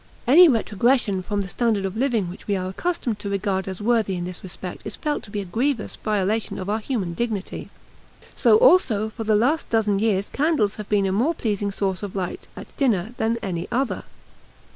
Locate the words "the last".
9.23-9.69